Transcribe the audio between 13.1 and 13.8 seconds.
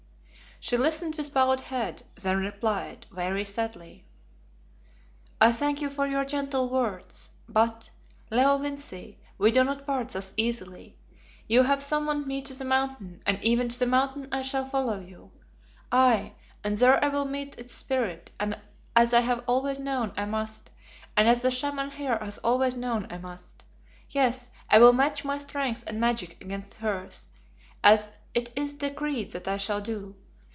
and even to